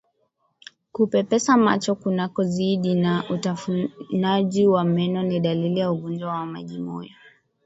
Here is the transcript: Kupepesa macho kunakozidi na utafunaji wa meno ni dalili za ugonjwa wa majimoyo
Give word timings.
Kupepesa 0.91 1.57
macho 1.57 1.95
kunakozidi 1.95 2.93
na 2.95 3.29
utafunaji 3.29 4.67
wa 4.67 4.83
meno 4.83 5.23
ni 5.23 5.39
dalili 5.39 5.79
za 5.81 5.91
ugonjwa 5.91 6.29
wa 6.29 6.45
majimoyo 6.45 7.11